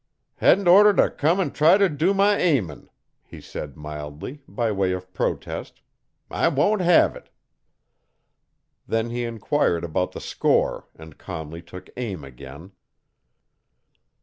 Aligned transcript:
'Hedn't 0.37 0.67
orter 0.67 0.93
t' 0.93 1.15
come 1.15 1.39
an' 1.39 1.51
try 1.51 1.77
t' 1.77 1.87
dew 1.87 2.11
my 2.11 2.35
aimin',' 2.35 2.89
he 3.23 3.39
said 3.39 3.77
mildly, 3.77 4.41
by 4.47 4.71
way 4.71 4.93
of 4.93 5.13
protest, 5.13 5.83
'I 6.31 6.47
won't 6.47 6.81
hev 6.81 7.15
it.' 7.15 7.29
Then 8.87 9.11
he 9.11 9.25
enquired 9.25 9.83
about 9.83 10.13
the 10.13 10.19
score 10.19 10.87
and 10.95 11.19
calmly 11.19 11.61
took 11.61 11.87
aim 11.97 12.23
again. 12.23 12.71